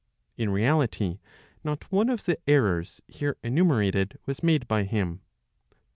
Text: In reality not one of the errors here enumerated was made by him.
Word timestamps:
In 0.35 0.49
reality 0.49 1.19
not 1.63 1.91
one 1.91 2.09
of 2.09 2.23
the 2.23 2.39
errors 2.49 3.03
here 3.07 3.37
enumerated 3.43 4.17
was 4.25 4.41
made 4.41 4.67
by 4.67 4.81
him. 4.85 5.21